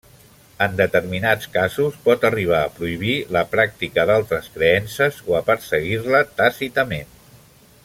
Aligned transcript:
En 0.65 0.77
determinats 0.77 1.49
casos 1.57 1.99
pot 2.07 2.25
arribar 2.29 2.61
a 2.61 2.71
prohibir 2.79 3.13
la 3.37 3.43
pràctica 3.53 4.07
d'altres 4.11 4.49
creences 4.57 5.21
o 5.33 5.37
a 5.41 5.43
perseguir-la 5.51 6.25
tàcitament. 6.43 7.15